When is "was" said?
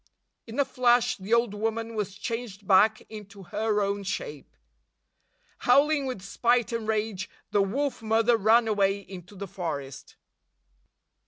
1.93-2.15